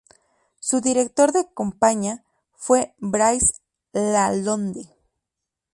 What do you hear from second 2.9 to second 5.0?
Brice Lalonde.